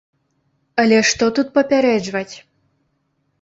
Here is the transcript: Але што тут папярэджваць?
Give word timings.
Але 0.83 0.97
што 1.09 1.27
тут 1.39 1.47
папярэджваць? 1.59 2.35